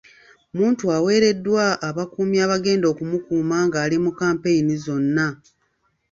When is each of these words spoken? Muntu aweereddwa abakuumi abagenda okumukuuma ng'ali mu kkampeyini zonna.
Muntu 0.57 0.83
aweereddwa 0.97 1.65
abakuumi 1.89 2.37
abagenda 2.45 2.85
okumukuuma 2.93 3.57
ng'ali 3.67 3.97
mu 4.03 4.11
kkampeyini 4.13 4.75
zonna. 4.83 5.27